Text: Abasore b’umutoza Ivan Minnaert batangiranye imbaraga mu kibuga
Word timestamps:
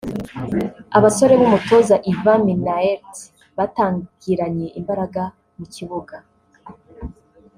Abasore 0.97 1.33
b’umutoza 1.39 1.95
Ivan 2.11 2.39
Minnaert 2.47 3.11
batangiranye 3.57 4.67
imbaraga 4.79 5.21
mu 5.57 5.65
kibuga 5.73 6.15